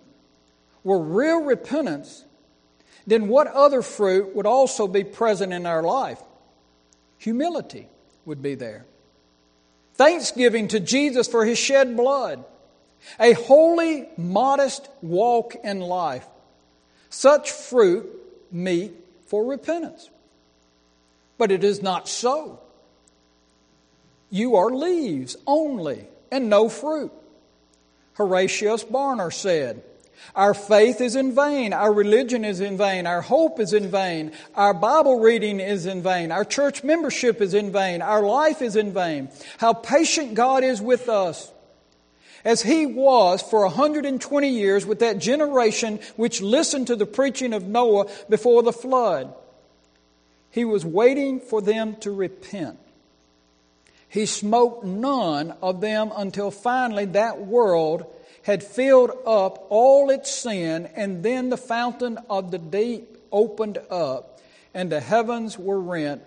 [0.82, 2.24] were real repentance,
[3.06, 6.20] then what other fruit would also be present in our life?
[7.18, 7.86] Humility
[8.24, 8.86] would be there.
[10.00, 12.42] Thanksgiving to Jesus for his shed blood.
[13.18, 16.26] A holy, modest walk in life.
[17.10, 18.08] Such fruit
[18.50, 18.94] meet
[19.26, 20.08] for repentance.
[21.36, 22.60] But it is not so.
[24.30, 27.12] You are leaves only and no fruit.
[28.14, 29.82] Horatius Bonar said,
[30.34, 34.32] Our faith is in vain, our religion is in vain, our hope is in vain,
[34.54, 38.76] our Bible reading is in vain, our church membership is in vain, our life is
[38.76, 39.28] in vain.
[39.58, 41.52] How patient God is with us.
[42.44, 47.66] As he was for 120 years with that generation which listened to the preaching of
[47.66, 49.34] Noah before the flood.
[50.50, 52.78] He was waiting for them to repent.
[54.08, 58.06] He smote none of them until finally that world
[58.42, 64.40] had filled up all its sin, and then the fountain of the deep opened up,
[64.74, 66.22] and the heavens were rent,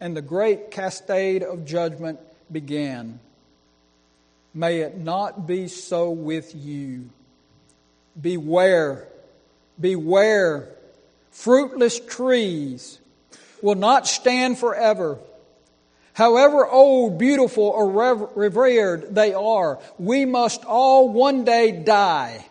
[0.00, 3.20] and the great cascade of judgment began.
[4.54, 7.10] May it not be so with you.
[8.20, 9.06] Beware,
[9.80, 10.68] beware.
[11.30, 12.98] Fruitless trees
[13.62, 15.18] will not stand forever
[16.18, 22.44] However old, beautiful, or revered they are, we must all one day die.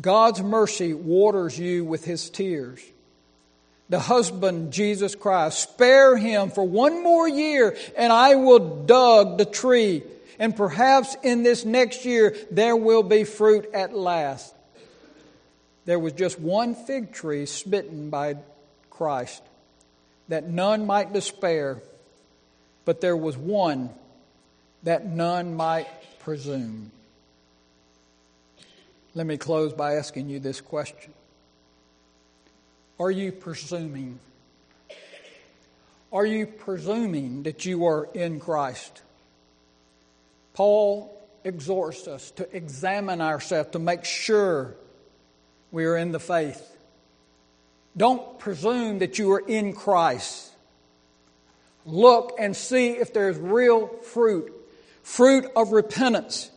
[0.00, 2.80] God's mercy waters you with his tears.
[3.88, 9.44] The husband, Jesus Christ, spare him for one more year and I will dug the
[9.44, 10.04] tree.
[10.38, 14.54] And perhaps in this next year there will be fruit at last.
[15.84, 18.36] There was just one fig tree smitten by
[18.88, 19.42] Christ
[20.28, 21.82] that none might despair
[22.84, 23.90] but there was one
[24.82, 25.88] that none might
[26.20, 26.90] presume.
[29.14, 31.12] Let me close by asking you this question
[32.98, 34.18] Are you presuming?
[36.12, 39.02] Are you presuming that you are in Christ?
[40.54, 44.74] Paul exhorts us to examine ourselves to make sure
[45.70, 46.66] we are in the faith.
[47.96, 50.49] Don't presume that you are in Christ.
[51.86, 54.52] Look and see if there's real fruit
[55.02, 56.50] fruit of repentance,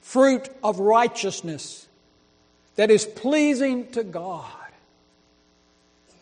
[0.00, 1.88] fruit of righteousness
[2.76, 4.44] that is pleasing to God,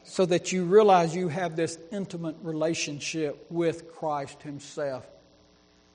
[0.05, 5.05] so that you realize you have this intimate relationship with Christ Himself.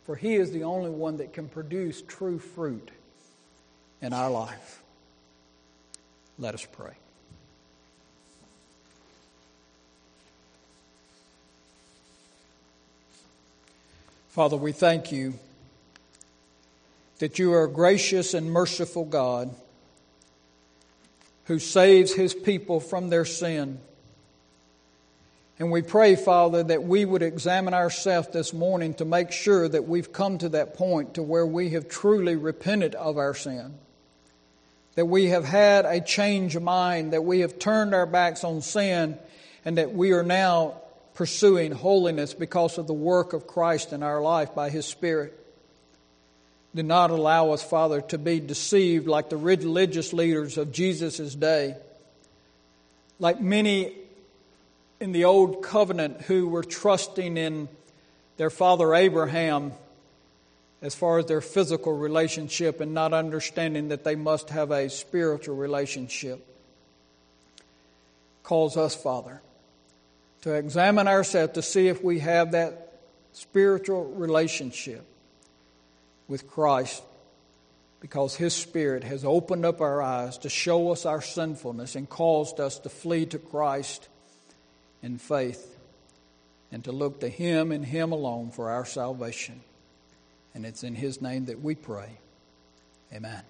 [0.03, 2.91] For He is the only one that can produce true fruit
[4.01, 4.83] in our life.
[6.37, 6.93] Let us pray.
[14.29, 15.33] Father, we thank you
[17.17, 19.49] that you are a gracious and merciful God
[21.45, 23.79] who saves his people from their sin.
[25.57, 29.87] And we pray, Father, that we would examine ourselves this morning to make sure that
[29.87, 33.73] we've come to that point to where we have truly repented of our sin.
[34.93, 38.61] That we have had a change of mind, that we have turned our backs on
[38.61, 39.17] sin,
[39.65, 40.75] and that we are now
[41.19, 45.37] pursuing holiness because of the work of Christ in our life by His Spirit.
[46.73, 51.75] Do not allow us, Father, to be deceived like the religious leaders of Jesus' day,
[53.19, 53.93] like many
[55.01, 57.67] in the Old Covenant who were trusting in
[58.37, 59.73] their father Abraham
[60.81, 65.57] as far as their physical relationship and not understanding that they must have a spiritual
[65.57, 66.47] relationship.
[68.41, 69.41] Calls us, Father
[70.41, 72.99] to examine ourselves to see if we have that
[73.33, 75.05] spiritual relationship
[76.27, 77.03] with Christ
[77.99, 82.59] because His Spirit has opened up our eyes to show us our sinfulness and caused
[82.59, 84.07] us to flee to Christ
[85.01, 85.77] in faith
[86.71, 89.61] and to look to Him and Him alone for our salvation.
[90.53, 92.19] And it's in His name that we pray.
[93.13, 93.41] Amen.